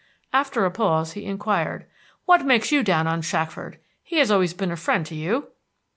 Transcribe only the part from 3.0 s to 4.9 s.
on Shackford? He has always been a